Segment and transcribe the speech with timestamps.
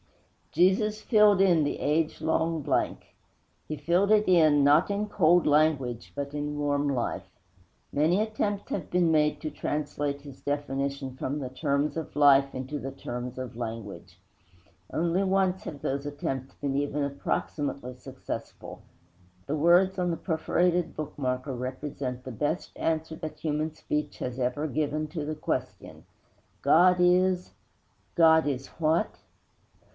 [0.51, 3.13] Jesus filled in the age long blank;
[3.67, 7.29] He filled it in, not in cold language, but in warm life.
[7.93, 12.79] Many attempts have been made to translate His definition from the terms of life into
[12.79, 14.19] the terms of language.
[14.91, 18.81] Only once have those attempts been even approximately successful.
[19.45, 24.67] The words on the perforated bookmarker represent the best answer that human speech has ever
[24.67, 26.05] given to the question.
[26.63, 27.51] _God is_
[28.21, 29.15] _God is what?